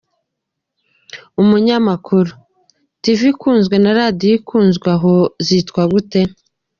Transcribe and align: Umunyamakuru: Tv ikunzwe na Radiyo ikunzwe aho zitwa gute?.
Umunyamakuru: 1.41 2.31
Tv 3.01 3.19
ikunzwe 3.31 3.75
na 3.83 3.91
Radiyo 3.99 4.33
ikunzwe 4.39 4.87
aho 4.95 5.13
zitwa 5.45 5.83
gute?. 5.91 6.21